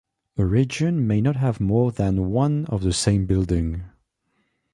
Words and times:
A 0.35 0.43
region 0.43 1.05
may 1.05 1.21
not 1.21 1.35
have 1.35 1.59
more 1.59 1.91
than 1.91 2.31
one 2.31 2.65
of 2.69 2.81
the 2.81 2.91
same 2.91 3.27
building. 3.27 3.83